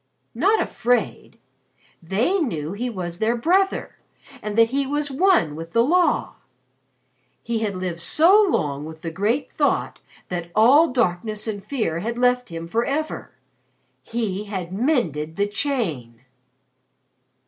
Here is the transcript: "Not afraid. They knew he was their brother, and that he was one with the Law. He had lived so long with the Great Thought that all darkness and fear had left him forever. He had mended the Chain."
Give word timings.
"Not 0.33 0.59
afraid. 0.59 1.37
They 2.01 2.39
knew 2.39 2.73
he 2.73 2.89
was 2.89 3.19
their 3.19 3.35
brother, 3.35 3.99
and 4.41 4.57
that 4.57 4.71
he 4.71 4.87
was 4.87 5.11
one 5.11 5.55
with 5.55 5.73
the 5.73 5.83
Law. 5.83 6.37
He 7.43 7.59
had 7.59 7.75
lived 7.75 7.99
so 8.01 8.41
long 8.41 8.83
with 8.83 9.03
the 9.03 9.11
Great 9.11 9.51
Thought 9.51 9.99
that 10.29 10.49
all 10.55 10.87
darkness 10.87 11.47
and 11.47 11.63
fear 11.63 11.99
had 11.99 12.17
left 12.17 12.49
him 12.49 12.67
forever. 12.67 13.35
He 14.01 14.45
had 14.45 14.73
mended 14.73 15.35
the 15.35 15.45
Chain." 15.45 16.21